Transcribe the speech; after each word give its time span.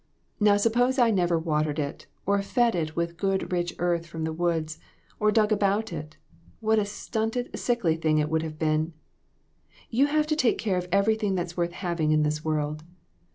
Now 0.39 0.57
suppose 0.57 0.97
I 0.97 1.11
never 1.11 1.37
watered 1.37 1.77
it, 1.77 2.07
or 2.25 2.41
fed 2.41 2.73
it 2.73 2.95
with 2.95 3.17
good 3.17 3.51
rich 3.51 3.75
earth 3.77 4.07
from 4.07 4.23
the 4.23 4.33
woods, 4.33 4.79
or 5.19 5.31
dug 5.31 5.51
about 5.51 5.93
it, 5.93 6.17
what 6.59 6.79
a 6.79 6.85
stunted, 6.85 7.51
sickly 7.55 7.95
thing 7.97 8.17
it 8.17 8.27
would 8.27 8.41
have 8.41 8.57
been! 8.57 8.93
You 9.91 10.07
have 10.07 10.25
to 10.25 10.35
take 10.35 10.57
care 10.57 10.79
of 10.79 10.87
everything 10.91 11.35
that's 11.35 11.55
worth 11.55 11.73
having 11.73 12.11
in 12.11 12.23
this 12.23 12.43
world. 12.43 12.81